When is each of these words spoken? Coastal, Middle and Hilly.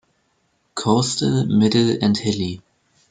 Coastal, 0.73 1.45
Middle 1.45 1.95
and 2.01 2.17
Hilly. 2.17 2.63